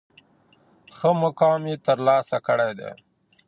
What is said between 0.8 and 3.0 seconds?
ښه مقام یې تر لاسه کړی دی.